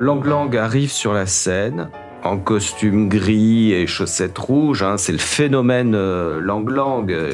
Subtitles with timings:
[0.00, 1.88] Lang Lang arrive sur la scène
[2.22, 4.82] en costume gris et chaussettes rouges.
[4.82, 4.96] Hein.
[4.96, 7.32] C'est le phénomène euh, Lang Lang, euh,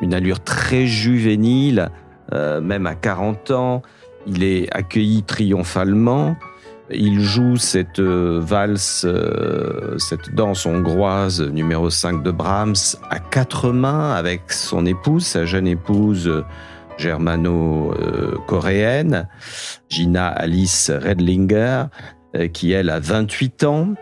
[0.00, 1.90] une allure très juvénile,
[2.32, 3.82] euh, même à 40 ans.
[4.26, 6.36] Il est accueilli triomphalement.
[6.90, 9.06] Il joue cette valse,
[9.96, 12.74] cette danse hongroise numéro 5 de Brahms
[13.08, 16.44] à quatre mains avec son épouse, sa jeune épouse
[16.98, 19.26] germano-coréenne,
[19.88, 21.84] Gina Alice Redlinger,
[22.36, 23.94] euh, qui elle a 28 ans.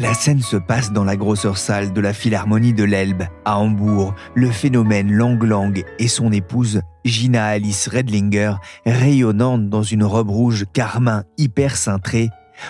[0.00, 4.14] La scène se passe dans la grosseur salle de la Philharmonie de l'Elbe, à Hambourg.
[4.36, 8.54] Le phénomène Lang Lang et son épouse, Gina Alice Redlinger,
[8.86, 12.28] rayonnante dans une robe rouge carmin hyper cintrée.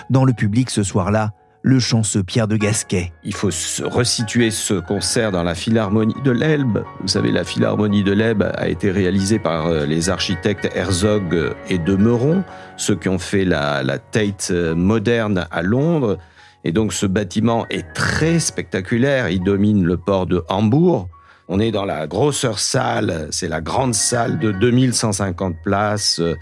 [0.09, 3.11] Dans le public ce soir-là, le chanceux Pierre de Gasquet.
[3.23, 3.49] Il faut
[3.83, 6.83] resituer ce concert dans la Philharmonie de l'Elbe.
[7.01, 11.77] Vous savez, la Philharmonie de l'Elbe a été réalisée par euh, les architectes Herzog et
[11.77, 12.43] de Meuron,
[12.77, 16.17] ceux qui ont fait la, la Tate euh, moderne à Londres.
[16.63, 21.09] Et donc ce bâtiment est très spectaculaire, il domine le port de Hambourg.
[21.47, 26.35] On est dans la grosseur salle, c'est la grande salle de 2150 places euh,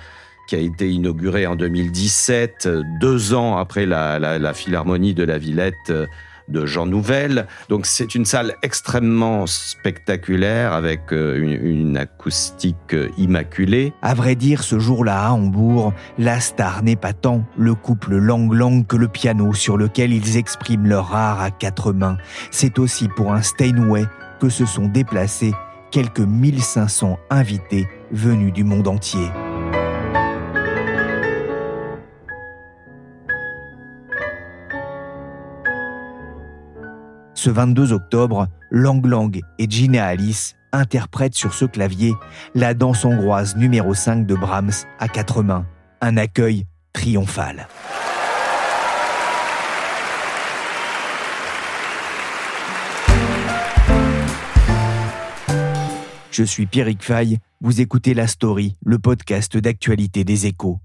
[0.48, 6.08] qui a été inauguré en 2017, deux ans après la, Philharmonie de la Villette euh,
[6.48, 7.48] de Jean Nouvel.
[7.70, 13.94] Donc c'est une salle extrêmement spectaculaire avec euh, une, acoustique euh, immaculée.
[14.02, 18.88] À vrai dire, ce jour-là à Hambourg, la star n'est pas tant le couple Lang-Lang
[18.88, 22.18] que le piano sur lequel ils expriment leur art à quatre mains.
[22.52, 24.06] C'est aussi pour un Steinway
[24.40, 25.53] que se sont déplacés
[25.91, 29.30] quelques 1500 invités venus du monde entier.
[37.38, 42.16] Ce 22 octobre, Lang Lang et Gina Alice interprètent sur ce clavier
[42.56, 45.64] la danse hongroise numéro 5 de Brahms à quatre mains.
[46.02, 47.68] Un accueil triomphal.
[56.31, 60.80] Je suis Pierrick Fay, vous écoutez La Story, le podcast d'actualité des échos.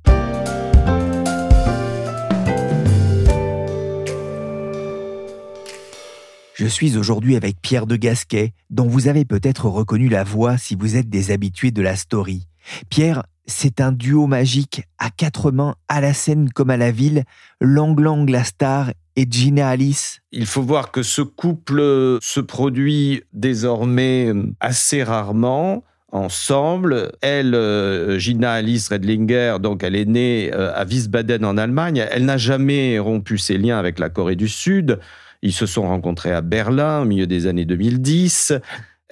[6.62, 10.76] Je suis aujourd'hui avec Pierre de Gasquet, dont vous avez peut-être reconnu la voix si
[10.76, 12.46] vous êtes des habitués de la story.
[12.88, 17.24] Pierre, c'est un duo magique à quatre mains, à la scène comme à la ville,
[17.60, 20.20] Lang Lang la star et Gina Alice.
[20.30, 27.10] Il faut voir que ce couple se produit désormais assez rarement ensemble.
[27.22, 32.06] Elle, euh, Gina Alice Redlinger, donc elle est née euh, à Wiesbaden en Allemagne.
[32.12, 35.00] Elle n'a jamais rompu ses liens avec la Corée du Sud.
[35.42, 38.54] Ils se sont rencontrés à Berlin au milieu des années 2010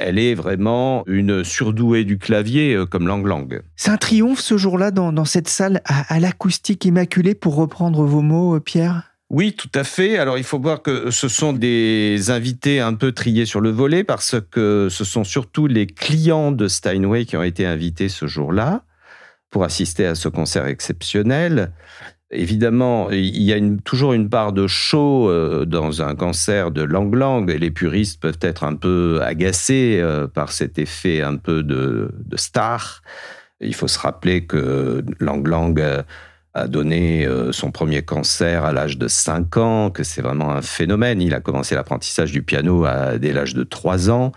[0.01, 3.61] elle est vraiment une surdouée du clavier euh, comme Lang Lang.
[3.77, 8.57] C'est un triomphe ce jour-là dans, cette salle à, l'acoustique immaculée, pour reprendre vos mots,
[8.57, 9.11] euh, Pierre?
[9.29, 10.19] Oui, tout à fait.
[10.19, 14.03] Alors il faut voir que ce sont des invités un peu triés sur le volet
[14.03, 18.83] parce que ce sont surtout les clients de Steinway qui ont été invités ce jour-là
[19.51, 21.73] pour assister à ce concert exceptionnel.
[22.33, 27.13] Évidemment, il y a toujours une part de show euh, dans un cancer de Lang
[27.13, 31.65] Lang et les puristes peuvent être un peu agacés euh, par cet effet un peu
[31.65, 33.03] de, star.
[33.61, 36.03] Il faut se rappeler que Lang Lang euh,
[36.55, 41.23] a donné son premier cancer à l'âge de 5 ans, que c'est vraiment un phénomène.
[41.23, 42.85] Il a commencé l'apprentissage du piano
[43.21, 44.33] dès l'âge de 3 ans.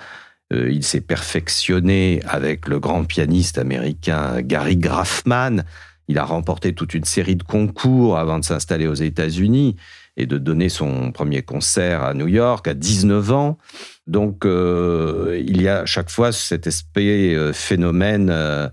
[0.52, 5.64] Il s'est perfectionné avec le grand pianiste américain Gary Graffman
[6.08, 9.76] il a remporté toute une série de concours avant de s'installer aux États-Unis
[10.18, 13.58] et de donner son premier concert à New York à 19 ans.
[14.06, 18.68] Donc, euh, il y a à chaque fois cet aspect euh, phénomène euh,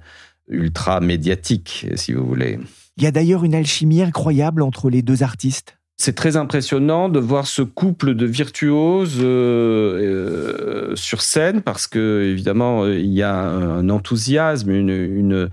[0.49, 2.59] ultra médiatique, si vous voulez.
[2.97, 5.77] Il y a d'ailleurs une alchimie incroyable entre les deux artistes.
[5.97, 9.19] C'est très impressionnant de voir ce couple de virtuoses
[10.99, 15.51] sur scène parce que évidemment il y a un enthousiasme, une une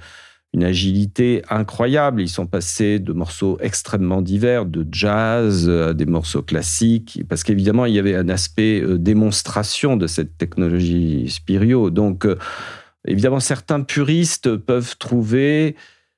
[0.63, 2.21] agilité incroyable.
[2.21, 7.85] Ils sont passés de morceaux extrêmement divers, de jazz à des morceaux classiques, parce qu'évidemment,
[7.85, 11.89] il y avait un aspect euh, démonstration de cette technologie Spirio.
[11.89, 12.38] Donc, euh,
[13.05, 15.75] évidemment, certains puristes peuvent trouver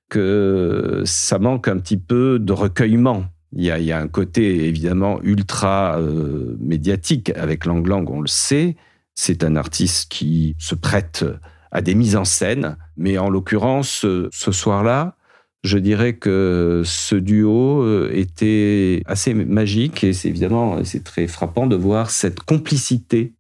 [0.10, 3.26] que ça manque un petit peu de recueillement.
[3.54, 8.76] Il y a, un côté évidemment ultra euh, médiatique avec Lang Lang, on le sait.
[9.16, 11.26] C'est un artiste qui se prête
[11.72, 12.78] à des mises en scène.
[12.98, 15.16] Mais en l'occurrence, ce soir-là,
[15.64, 21.68] je dirais que ce duo euh, était assez magique et c'est évidemment c'est très frappant
[21.68, 23.34] de voir cette complicité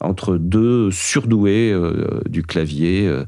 [0.00, 3.24] entre deux surdoués euh, du clavier euh,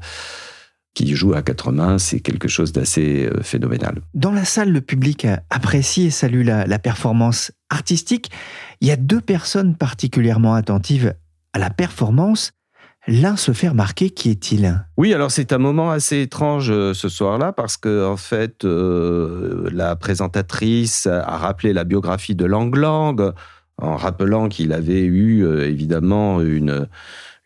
[0.94, 4.00] qui jouent à quatre mains, c'est quelque chose d'assez phénoménal.
[4.14, 8.32] Dans la salle, le public apprécie et salue la performance artistique.
[8.80, 11.14] Il y a deux personnes particulièrement attentives
[11.52, 12.50] à la performance
[13.08, 14.10] l'un se fait remarquer.
[14.10, 14.84] Qui est-il?
[14.96, 19.68] Oui, alors c'est un moment assez étrange euh, ce soir-là parce que en fait, euh,
[19.72, 23.32] la présentatrice a rappelé la biographie de Lang Lang
[23.80, 26.86] en rappelant qu'il avait eu euh, évidemment une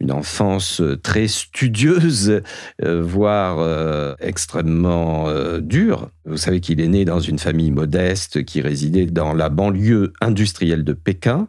[0.00, 2.42] une enfance très studieuse,
[2.82, 5.28] voire extrêmement
[5.60, 6.10] dure.
[6.24, 10.82] Vous savez qu'il est né dans une famille modeste qui résidait dans la banlieue industrielle
[10.82, 11.46] de Pékin.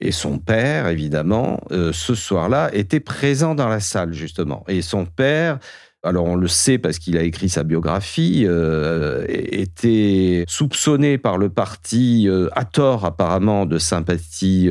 [0.00, 4.62] Et son père, évidemment, euh, ce soir-là, était présent dans la salle, justement.
[4.68, 5.58] Et son père,
[6.02, 11.48] alors on le sait parce qu'il a écrit sa biographie, euh, était soupçonné par le
[11.48, 14.70] parti, euh, à tort apparemment, de sympathie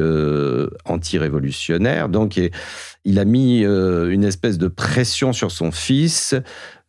[0.86, 2.07] anti-révolutionnaire.
[2.07, 2.39] Donc
[3.06, 6.36] il a mis une espèce de pression sur son fils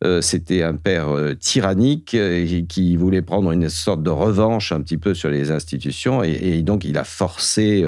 [0.03, 4.79] euh, c'était un père euh, tyrannique euh, qui voulait prendre une sorte de revanche un
[4.81, 7.83] petit peu sur les institutions et, donc il a forcé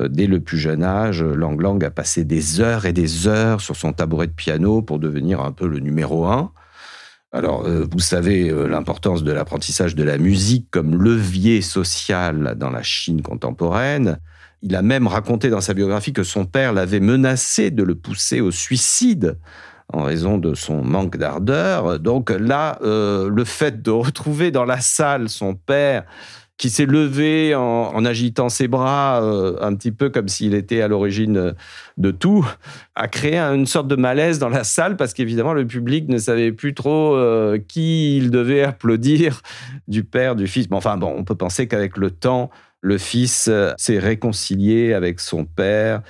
[0.00, 3.76] dès le plus jeune âge Lang Lang à passer des heures et des heures sur
[3.76, 6.52] son tabouret de piano pour devenir un peu le numéro un.
[7.32, 13.22] Alors, vous savez l'importance de l'apprentissage de la musique comme levier social dans la Chine
[13.22, 14.18] contemporaine.
[14.62, 18.40] Il a même raconté dans sa biographie que son père l'avait menacé de le pousser
[18.40, 19.38] au suicide
[19.92, 21.98] en raison de son manque d'ardeur.
[21.98, 26.04] Donc là, euh, le fait de retrouver dans la salle son père
[26.60, 30.88] qui s'est levé en, agitant ses bras, euh, un petit peu comme s'il était à
[30.88, 31.54] l'origine
[31.96, 32.46] de tout,
[32.94, 36.52] a créé une sorte de malaise dans la salle parce qu'évidemment le public ne savait
[36.52, 39.40] plus trop euh, qui il devait applaudir,
[39.88, 40.68] du père, du fils.
[40.70, 46.02] enfin bon, on peut penser qu'avec le temps, le fils s'est réconcilié avec son père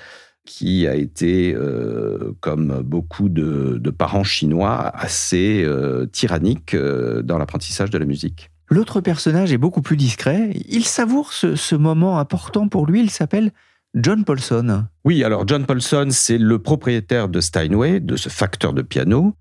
[0.51, 7.91] qui a été, euh, comme beaucoup de, parents chinois, assez euh, tyrannique euh, dans l'apprentissage
[7.91, 8.51] de la musique.
[8.69, 10.51] L'autre personnage est beaucoup plus discret.
[10.69, 13.01] Il savoure ce, moment important pour lui.
[13.01, 13.53] Il s'appelle
[13.95, 14.85] John Paulson.
[15.05, 19.35] Oui, alors John Paulson, c'est le propriétaire de Steinway, de ce facteur de piano.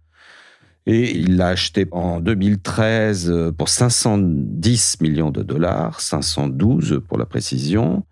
[0.92, 8.04] Et il l'a acheté en 2013 pour 510 millions de dollars, 512 pour la précision.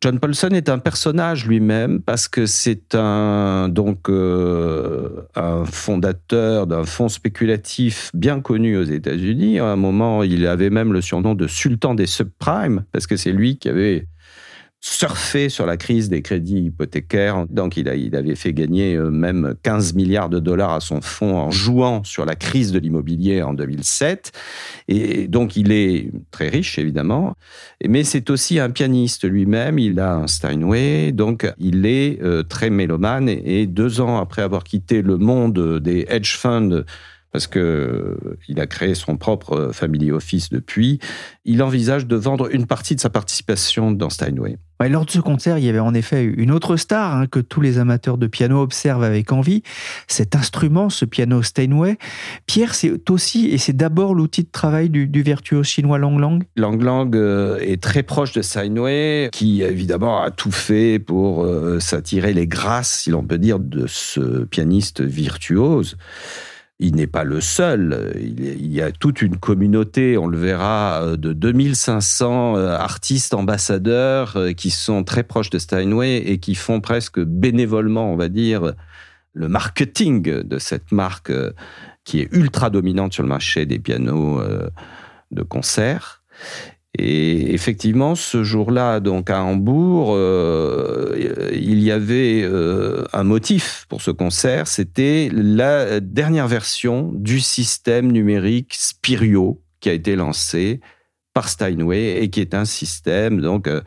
[0.00, 6.82] John Paulson est un personnage lui-même parce que c'est un donc euh, un fondateur d'un
[6.82, 9.60] fonds spéculatif bien connu aux États-Unis.
[9.60, 13.30] À un moment, il avait même le surnom de sultan des subprimes parce que c'est
[13.30, 14.08] lui qui avait
[14.86, 17.46] surfé sur la crise des crédits hypothécaires.
[17.48, 21.00] Donc, il, a, il avait fait gagner euh, même 15 milliards de dollars à son
[21.00, 24.32] fonds en jouant sur la crise de l'immobilier en 2007.
[24.88, 27.34] Et donc, il est très riche, évidemment.
[27.88, 29.78] Mais c'est aussi un pianiste lui-même.
[29.78, 31.12] Il a un Steinway.
[31.12, 33.30] Donc, il est euh, très mélomane.
[33.30, 36.84] Et deux ans après avoir quitté le monde des hedge funds,
[37.34, 41.00] parce que euh, il a créé son propre family office depuis,
[41.44, 44.56] il envisage de vendre une partie de sa participation dans Steinway.
[44.88, 47.60] lors de ce concert, il y avait en effet une autre star hein, que tous
[47.60, 49.64] les amateurs de piano observent avec envie.
[50.06, 51.98] Cet instrument, ce piano Steinway.
[52.46, 56.44] Pierre, c'est aussi et c'est d'abord l'outil de travail du, du, virtuose chinois Lang Lang?
[56.54, 61.80] Lang Lang euh, est très proche de Steinway, qui évidemment a tout fait pour euh,
[61.80, 65.96] s'attirer les grâces, si l'on peut dire, de ce pianiste virtuose
[66.80, 68.12] il n'est pas le seul.
[68.16, 74.36] Il y a toute une communauté, on le verra, euh, de 2500 euh, artistes ambassadeurs
[74.36, 78.74] euh, qui sont très proches de Steinway et qui font presque bénévolement, on va dire,
[79.34, 81.32] le marketing de cette marque
[82.04, 84.40] qui est ultra dominante sur le marché des pianos
[85.32, 86.22] de concert.
[86.96, 94.00] Et effectivement, ce jour-là, donc à Hambourg, euh, il y avait euh, un motif pour
[94.00, 94.68] ce concert.
[94.68, 100.80] C'était la dernière version du système numérique Spirio qui a été lancé
[101.32, 103.80] par Steinway et qui est un système donc euh,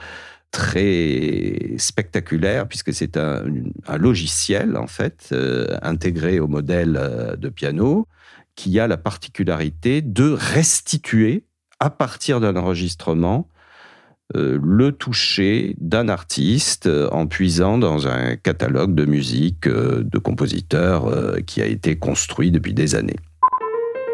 [0.52, 3.44] très spectaculaire puisque c'est un,
[3.88, 5.34] un, logiciel en fait
[5.82, 8.08] intégré au modèle de piano
[8.56, 11.47] qui a la particularité de restituer
[11.80, 13.48] à partir d'un enregistrement
[14.36, 20.20] euh, le toucher d'un artiste euh, en puisant dans un catalogue de musique euh, de
[20.20, 21.06] compositeurs
[21.46, 23.16] qui a été construit depuis des années.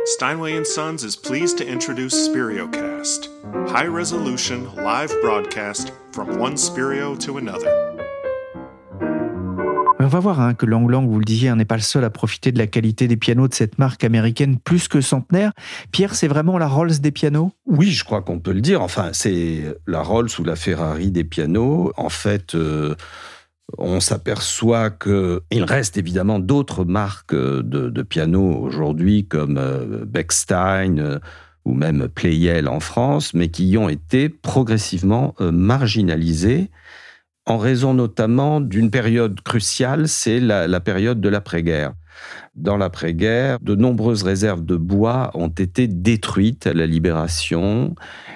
[0.05, 3.29] Steinway Sons is pleased to introduce SpirioCast,
[3.69, 7.92] high resolution live broadcast from one Spirio to another.
[10.03, 12.09] On va voir hein, que Lang Lang, vous le disiez, n'est pas le seul à
[12.09, 15.53] profiter de la qualité des pianos de cette marque américaine plus que centenaire.
[15.91, 17.53] Pierre, c'est vraiment la Rolls des pianos?
[17.65, 18.81] Oui, je crois qu'on peut le dire.
[18.81, 21.93] Enfin, c'est la Rolls ou la Ferrari des pianos.
[21.95, 22.95] En fait, euh,
[23.77, 31.19] on s'aperçoit qu'il reste évidemment d'autres marques de, pianos aujourd'hui, comme euh, Beckstein euh,
[31.63, 36.69] ou même Pleyel en France, mais qui ont été progressivement marginalisées
[37.45, 41.93] en raison notamment d'une période cruciale, c'est la, période de l'après-guerre.
[42.55, 47.95] Dans l'après-guerre, de nombreuses réserves de bois ont été détruites à la libération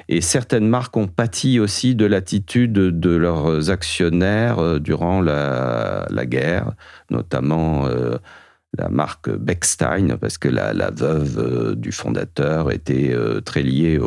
[0.09, 6.73] et certaines marques ont pâti aussi de l'attitude de leurs actionnaires euh, durant la, guerre,
[7.11, 8.17] notamment euh,
[8.77, 13.99] la marque Beckstein, parce que la, veuve euh, du fondateur était euh, très liée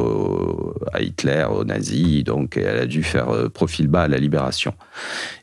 [0.93, 4.75] à Hitler, aux nazis, donc elle a dû faire euh, profil bas à la libération.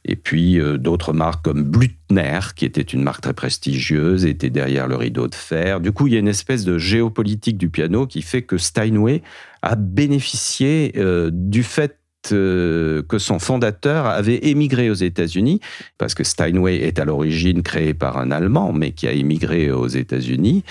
[0.05, 4.95] Et puis d'autres marques comme Blüthner, qui était une marque très prestigieuse, était derrière le
[4.95, 5.81] rideau de fer.
[5.81, 9.21] Du coup, il y a une espèce de géopolitique du piano qui fait que Steinway
[9.61, 10.93] a bénéficié
[11.31, 11.96] du fait
[12.33, 15.59] euh, que son fondateur avait émigré aux États-Unis,
[15.97, 19.87] parce que Steinway est à l'origine créé par un Allemand, mais qui a émigré aux
[19.87, 20.63] États-Unis,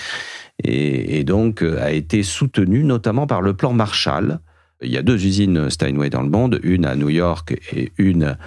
[0.63, 4.39] et, donc euh, a été soutenu notamment par le plan Marshall.
[4.81, 8.37] Il y a deux usines Steinway dans le monde, une à New York et une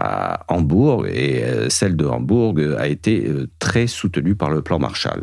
[0.00, 3.26] à Hambourg, et euh, celle de Hambourg a été
[3.58, 5.22] très soutenue par le plan Marshall.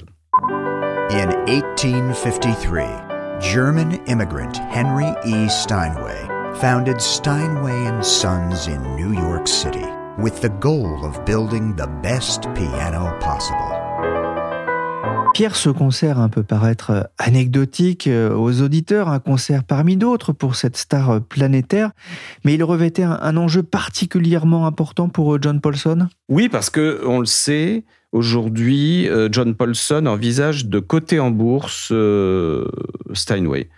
[1.11, 5.49] In 1853, German immigrant Henry E.
[5.49, 9.85] Steinway founded Steinway and Sons in New York City
[10.17, 13.77] with the goal of building the best piano possible.
[15.33, 20.55] Pierre, ce concert un peut paraître anecdotique euh, aux auditeurs, un concert parmi d'autres pour
[20.55, 21.91] cette star planétaire,
[22.43, 26.09] mais il revêtait un, enjeu particulièrement important pour euh, John Paulson?
[26.27, 31.93] Oui, parce que on le sait, aujourd'hui, euh, John Paulson envisage de coter en bourse
[33.13, 33.69] Steinway.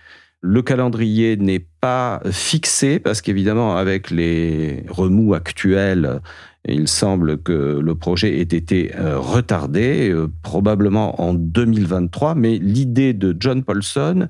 [0.44, 6.20] Le calendrier n'est pas fixé parce qu'évidemment, avec les remous actuels,
[6.68, 12.36] il semble que le projet ait été euh, retardé, euh, probablement en 2023.
[12.36, 14.28] Mais l'idée de John Paulson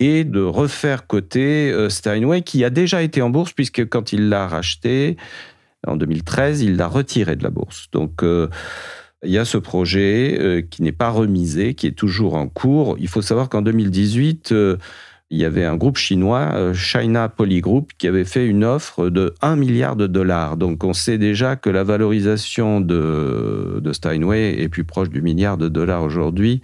[0.00, 4.28] est de refaire côté euh, Steinway, qui a déjà été en bourse, puisque quand il
[4.28, 5.16] l'a racheté
[5.86, 7.88] en 2013, il l'a retiré de la bourse.
[7.90, 12.94] Donc, il y a ce projet qui n'est pas remisé, qui est toujours en cours.
[13.00, 14.54] Il faut savoir qu'en 2018,
[15.32, 19.08] il y avait un groupe chinois, euh, China Poly Group, qui avait fait une offre
[19.08, 20.58] de 1 milliard de dollars.
[20.58, 25.68] Donc on sait déjà que la valorisation de, Steinway est plus proche du milliard de
[25.68, 26.60] dollars aujourd'hui.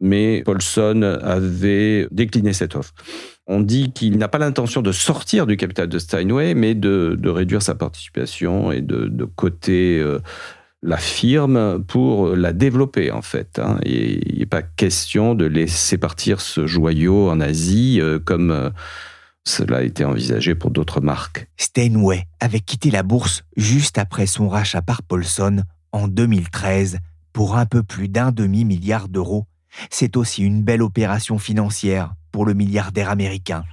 [0.00, 2.94] Mais Paulson avait décliné cette offre.
[3.46, 7.62] On dit qu'il n'a pas l'intention de sortir du capital de Steinway, mais de, réduire
[7.62, 10.18] sa participation et de, de coter euh,
[10.82, 13.58] la firme pour la développer en fait.
[13.58, 13.78] Hein.
[13.84, 18.70] Il n'est pas question de laisser partir ce joyau en Asie euh, comme euh,
[19.44, 21.48] cela a été envisagé pour d'autres marques.
[21.56, 26.98] Steinway avait quitté la bourse juste après son rachat par Paulson en 2013
[27.32, 29.46] pour un peu plus d'un demi-milliard d'euros.
[29.90, 33.64] C'est aussi une belle opération financière pour le milliardaire américain.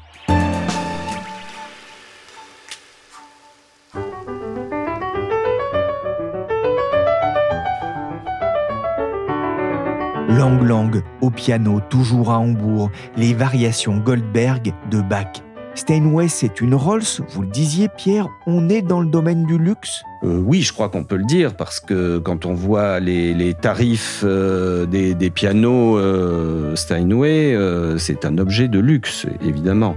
[10.27, 15.43] Lang Lang au piano, toujours à Hambourg, les variations Goldberg de Bach.
[15.75, 20.01] Steinway, c'est une Rolls, vous le disiez Pierre, on est dans le domaine du luxe?
[20.23, 24.23] Euh, Oui, je crois qu'on peut le dire, parce que quand on voit les, tarifs
[24.25, 27.55] euh, des, pianos euh, Steinway,
[27.99, 29.95] c'est un objet de luxe, évidemment.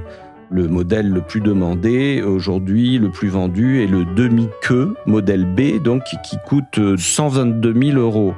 [0.50, 6.02] Le modèle le plus demandé aujourd'hui, le plus vendu, est le demi-queue, modèle B, donc
[6.22, 8.34] qui coûte 122 000 euros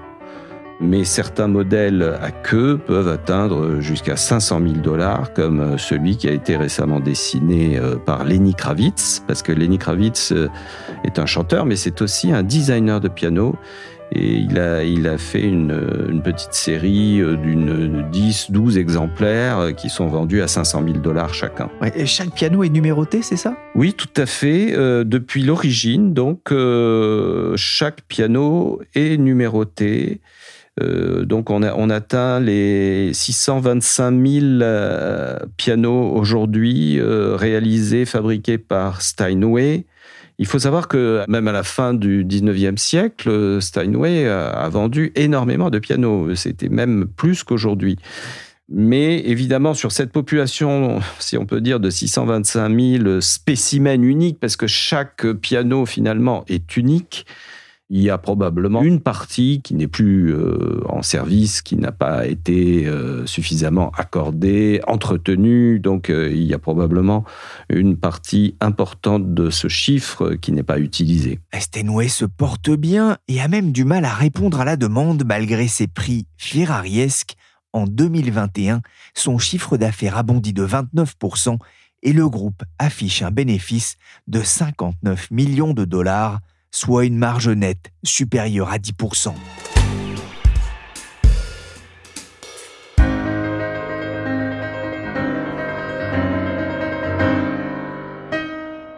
[0.81, 6.33] mais certains modèles à queue peuvent atteindre jusqu'à 500 000 dollars, comme celui qui a
[6.33, 10.49] été récemment dessiné euh, par Lenny Kravitz, parce que Lenny Kravitz euh,
[11.05, 13.57] est un chanteur, mais c'est aussi un designer de piano.
[14.13, 19.89] Et il a, il a fait une, petite série euh, d'une 10, 12 exemplaires qui
[19.89, 21.69] sont vendus à 500 000 dollars chacun.
[21.95, 23.57] et chaque piano est numéroté, c'est ça?
[23.77, 24.73] Oui, tout à fait.
[25.05, 26.53] depuis l'origine, donc,
[27.57, 30.21] chaque piano est numéroté.
[30.81, 38.59] Euh, donc on, a, on, atteint les 625 000 euh, pianos aujourd'hui euh, réalisés, fabriqués
[38.59, 39.87] par Steinway.
[40.39, 45.69] Il faut savoir que même à la fin du 19e siècle, Steinway a vendu énormément
[45.69, 46.35] de pianos.
[46.35, 47.99] C'était même plus qu'aujourd'hui.
[48.71, 54.57] Mais évidemment, sur cette population, si on peut dire, de 625 000 spécimens uniques, parce
[54.57, 57.27] que chaque piano finalement est unique,
[57.93, 62.29] il y a probablement une partie qui n'est plus euh, en service, qui n'a pas
[62.29, 65.81] été euh, suffisamment accordée, entretenue.
[65.81, 67.25] Donc euh, il y a probablement
[67.69, 71.41] une partie importante de ce chiffre qui n'est pas utilisée.
[71.59, 75.67] Steinway se porte bien et a même du mal à répondre à la demande malgré
[75.67, 77.35] ses prix ferrariesques.
[77.73, 78.83] En 2021,
[79.15, 81.59] son chiffre d'affaires a bondi de 29%
[82.03, 83.97] et le groupe affiche un bénéfice
[84.29, 89.35] de 59 millions de dollars soit une marge nette supérieure à 10%.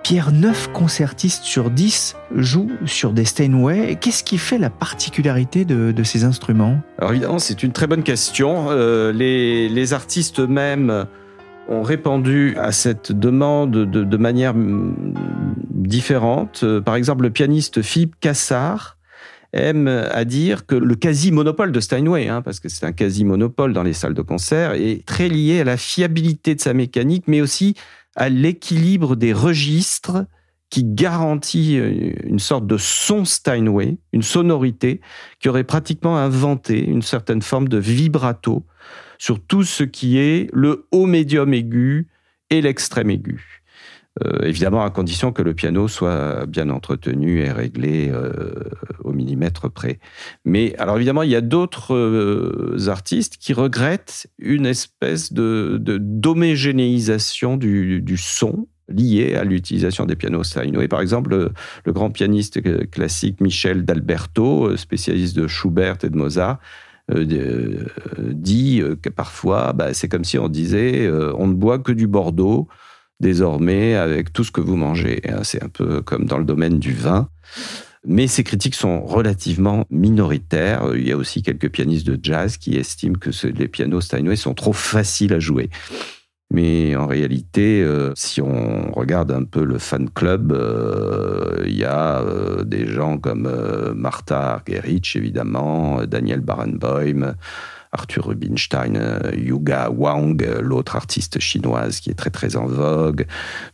[0.02, 3.96] Pierre, 9 concertistes sur 10 jouent sur des Steinway.
[3.98, 6.80] Qu'est-ce qui fait la particularité de, ces instruments?
[6.98, 8.66] Alors évidemment, c'est une très bonne question.
[8.68, 11.06] Euh, les, les, artistes eux-mêmes
[11.68, 15.14] ont répondu à cette demande de, manière mm,
[15.70, 16.60] différente.
[16.64, 18.98] Euh, par exemple, le pianiste Philippe Cassard
[19.52, 23.82] aime à dire que le quasi-monopole de Steinway, hein, parce que c'est un quasi-monopole dans
[23.82, 27.74] les salles de concert, est très lié à la fiabilité de sa mécanique, mais aussi
[28.16, 30.24] à l'équilibre des registres
[30.72, 35.02] qui garantit euh, une sorte de son Steinway, une sonorité
[35.38, 38.64] qui aurait pratiquement inventé une certaine forme de vibrato
[39.18, 42.08] sur tout ce qui est le haut médium aigu
[42.48, 43.62] et l'extrême aigu.
[44.24, 48.54] Euh, évidemment, à condition que le piano soit bien entretenu et réglé euh,
[49.04, 49.98] au millimètre près.
[50.46, 58.16] Mais alors évidemment, il y a d'autres artistes qui regrettent une espèce de, d'homogénéisation du,
[58.16, 60.88] son lié à l'utilisation des pianos Steinway.
[60.88, 61.50] Par exemple,
[61.84, 66.58] le grand pianiste classique Michel d'Alberto, spécialiste de Schubert et de Mozart,
[67.10, 67.86] euh, euh,
[68.18, 72.06] dit euh, que parfois, bah, c'est comme si on disait on ne boit que du
[72.06, 72.68] Bordeaux
[73.20, 75.20] désormais avec tout ce que vous mangez.
[75.28, 75.40] Hein.
[75.42, 77.28] C'est un peu comme dans le domaine du vin.
[78.04, 80.90] Mais ces critiques sont relativement minoritaires.
[80.96, 84.54] Il y a aussi quelques pianistes de jazz qui estiment que les pianos Steinway sont
[84.54, 85.70] trop faciles à jouer.
[86.52, 91.84] Mais en réalité, euh, si on regarde un peu le fan club, euh, il y
[91.84, 93.50] a euh, des gens comme
[93.96, 97.36] Martha Argerich, évidemment, Daniel Barenboim,
[97.92, 103.26] Arthur Rubinstein, euh, Yuga Wang, l'autre artiste chinoise qui est très très en vogue.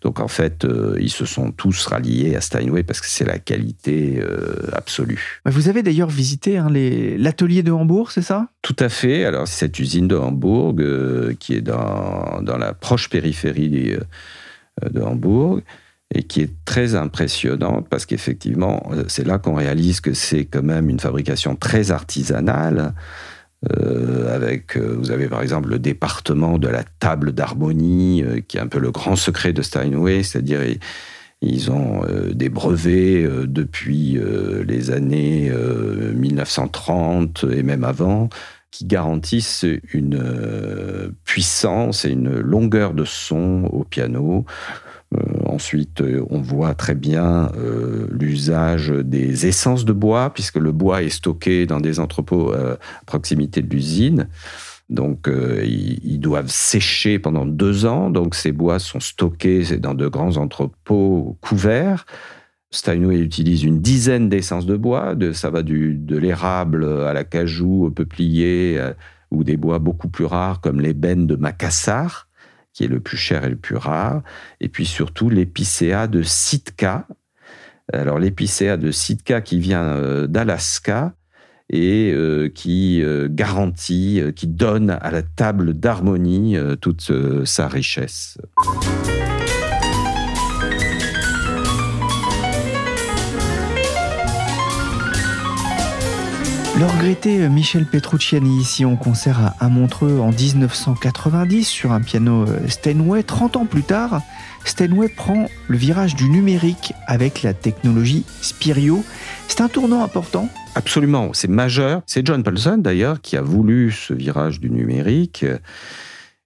[0.02, 3.38] Donc en fait, euh, ils se sont tous ralliés à Steinway parce que c'est la
[3.38, 5.40] qualité euh, absolue.
[5.46, 8.48] Vous avez d'ailleurs visité hein, l'atelier de Hambourg, c'est ça?
[8.62, 9.24] Tout à fait.
[9.24, 10.74] Alors cette usine de Hambourg
[11.38, 13.96] qui est dans, dans la proche périphérie
[14.82, 15.60] de Hambourg
[16.12, 20.90] et qui est très impressionnante parce qu'effectivement, c'est là qu'on réalise que c'est quand même
[20.90, 22.94] une fabrication très artisanale.
[23.66, 28.56] Euh, avec, euh, vous avez par exemple le département de la table d'harmonie, euh, qui
[28.56, 30.60] est un peu le grand secret de Steinway, c'est-à-dire
[31.40, 34.18] ils ont des brevets depuis
[34.66, 35.52] les années
[36.14, 38.28] 1930 et même avant,
[38.72, 40.20] qui garantissent une
[41.24, 44.46] puissance et une longueur de son au piano
[45.58, 51.02] ensuite, euh, on voit très bien euh, l'usage des essences de bois, puisque le bois
[51.02, 54.28] est stocké dans des entrepôts à proximité de l'usine.
[54.88, 58.08] Donc, ils, doivent sécher pendant deux ans.
[58.08, 62.06] Donc, ces bois sont stockés dans de grands entrepôts couverts.
[62.70, 65.14] Steinway utilise une dizaine d'essences de bois.
[65.14, 68.80] De, ça va de l'érable à la cajou, au peuplier,
[69.30, 72.27] ou des bois beaucoup plus rares comme l'ébène de Macassar
[72.78, 74.22] qui est le plus cher et le plus rare,
[74.60, 77.08] et puis surtout l'épicéa de Sitka.
[77.92, 81.12] Alors l'épicéa de Sitka qui vient euh, d'Alaska
[81.70, 87.10] et euh, qui euh, garantit, qui donne à la table d'harmonie toute
[87.44, 88.38] sa richesse.
[96.78, 102.46] Le regretté euh, Michel Petrucciani ici en concert à Montreux en 1990 sur un piano
[102.46, 103.24] euh, Steinway.
[103.24, 104.22] 30 ans plus tard,
[104.64, 109.04] Steinway prend le virage du numérique avec la technologie Spirio.
[109.48, 112.02] C'est un tournant important Absolument, c'est majeur.
[112.06, 115.44] C'est John Paulson d'ailleurs qui a voulu ce virage du numérique.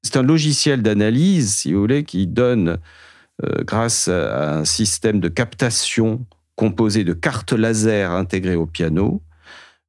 [0.03, 2.79] C'est un logiciel d'analyse, si vous voulez, qui donne,
[3.45, 6.25] euh, grâce à un système de captation
[6.57, 9.21] composé de cartes laser intégrées au piano,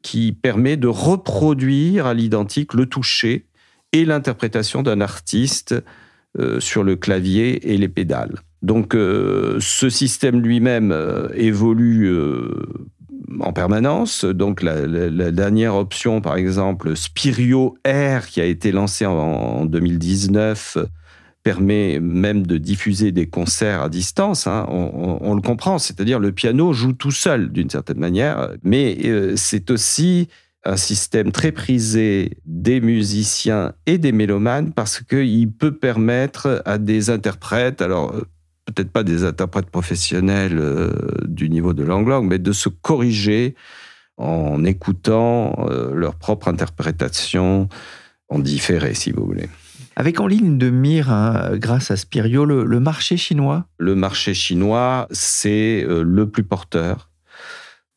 [0.04, 3.48] qui permet de reproduire à l'identique le toucher
[3.94, 5.76] et l'interprétation d'un artiste
[6.38, 8.40] euh, sur le clavier et les pédales.
[8.62, 12.12] Donc euh, ce système lui-même euh, évolue
[13.40, 14.26] en permanence.
[14.26, 20.78] Donc la, dernière option, par exemple, Spirio Air, qui a été lancé en 2019,
[21.44, 24.48] permet même de diffuser des concerts à distance.
[24.48, 24.66] Hein.
[24.70, 29.70] On, le comprend, c'est-à-dire le piano joue tout seul d'une certaine manière, mais euh, c'est
[29.70, 30.30] aussi
[30.64, 37.10] un système très prisé des musiciens et des mélomanes parce qu'il peut permettre à des
[37.10, 38.22] interprètes, alors euh,
[38.66, 40.94] peut-être pas des interprètes professionnels euh,
[41.26, 43.56] du niveau de Lang mais de se corriger
[44.16, 47.68] en écoutant leur propre interprétation
[48.30, 49.50] en différé, si vous voulez.
[49.96, 55.08] Avec en ligne de mire, hein, grâce à Spirio, le, marché chinois Le marché chinois,
[55.12, 57.12] c'est euh, le plus porteur.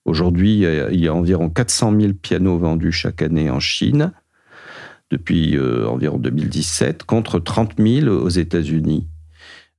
[0.04, 4.12] Aujourd'hui, il y a environ 400 000 pianos vendus chaque année en Chine,
[5.10, 9.08] depuis euh, environ 2017, contre 30 000 aux États-Unis.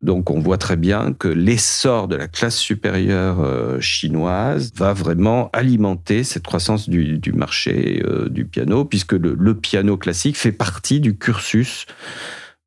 [0.01, 5.49] Donc on voit très bien que l'essor de la classe supérieure euh, chinoise va vraiment
[5.53, 11.17] alimenter cette croissance du, marché euh, du piano, puisque le, piano classique fait partie du
[11.17, 11.87] cursus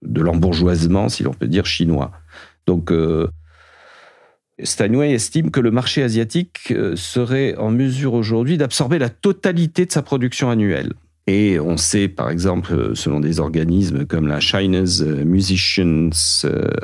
[0.03, 2.11] de l'embourgeoisement, si l'on peut dire, chinois.
[2.67, 3.29] Donc euh,
[4.59, 10.51] estime que le marché asiatique serait en mesure aujourd'hui d'absorber la totalité de sa production
[10.51, 10.95] annuelle.
[11.27, 16.11] Et on sait, par exemple, selon des organismes comme la China's Musicians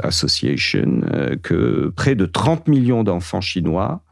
[0.03, 4.03] Association, euh, que près de 30 millions d'enfants chinois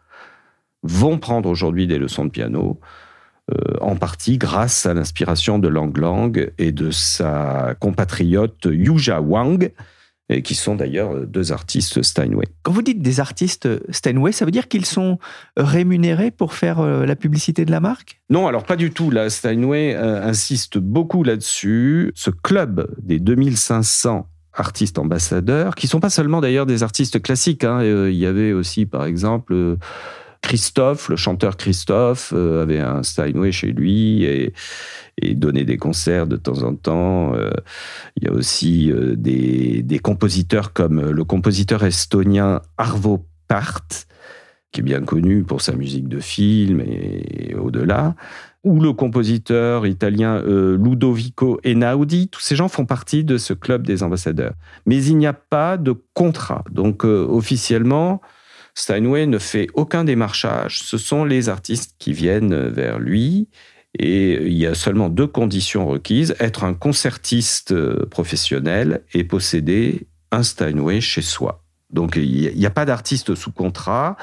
[0.82, 2.80] vont prendre aujourd'hui des leçons de piano,
[3.52, 9.70] euh, en partie grâce à l'inspiration de Lang Lang et de sa compatriote Yuja Wang,
[10.28, 12.46] et qui sont d'ailleurs euh, deux artistes Steinway.
[12.62, 15.18] Quand vous dites des artistes Steinway, ça veut dire qu'ils sont
[15.56, 18.20] rémunérés pour faire euh, la publicité de la marque?
[18.30, 19.10] Non, alors pas du tout.
[19.10, 22.12] Là, Steinway euh, insiste beaucoup là-dessus.
[22.14, 27.64] Ce club des 2500 artistes ambassadeurs, qui sont pas seulement d'ailleurs des artistes classiques.
[27.64, 27.82] Hein.
[27.82, 29.76] Il y avait aussi, par exemple,
[30.44, 34.52] Christophe, le chanteur Christophe, avait un Steinway chez lui et,
[35.20, 37.34] et donner des concerts de temps en temps.
[37.34, 37.50] Euh,
[38.16, 43.86] il y a aussi euh, des, compositeurs comme le compositeur estonien Arvo Part,
[44.72, 48.14] qui est bien connu pour sa musique de film et, au-delà,
[48.64, 52.28] ou le compositeur italien euh, Ludovico Einaudi.
[52.28, 54.54] Tous ces gens font partie de ce club des ambassadeurs.
[54.86, 56.64] Mais il n'y a pas de contrat.
[56.70, 58.20] Donc officiellement,
[58.74, 60.80] Steinway ne fait aucun démarchage.
[60.80, 63.48] Ce sont les artistes qui viennent vers lui
[63.98, 70.08] et il y a seulement deux conditions requises, être un concertiste euh, professionnel et posséder
[70.32, 71.62] un Steinway chez soi.
[71.90, 74.16] Donc il n'y a pas d'artiste sous contrat,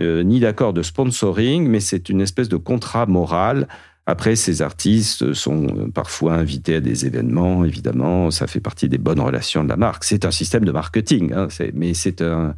[0.00, 3.68] euh, ni d'accord de sponsoring, mais c'est une espèce de contrat moral.
[4.06, 8.96] Après, ces artistes sont euh, parfois invités à des événements, évidemment, ça fait partie des
[8.96, 10.04] bonnes relations de la marque.
[10.04, 12.54] C'est un système de marketing, hein, mais c'est un,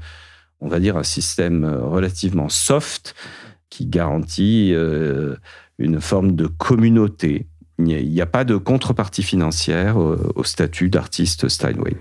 [0.63, 3.15] on va dire, un système relativement soft
[3.69, 4.75] qui garantit
[5.79, 7.47] une forme de communauté.
[7.79, 11.97] Il n'y a, pas de contrepartie financière au, statut d'artiste Steinway.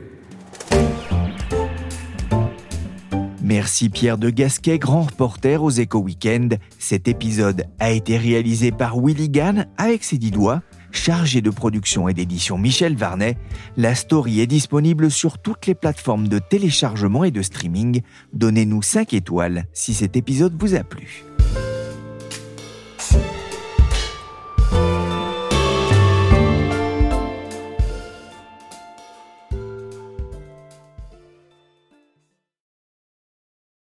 [3.42, 6.58] Merci Pierre de Gasquet, grand reporter aux Éco Weekend.
[6.78, 10.62] Cet épisode a été réalisé par Willy Gann avec ses dix doigts,
[10.96, 13.38] chargé de production et d'édition Michel Varnet.
[13.78, 18.02] La story est disponible sur toutes les plateformes de téléchargement et de streaming.
[18.34, 21.24] Donnez-nous 5 étoiles si cet épisode vous a plu.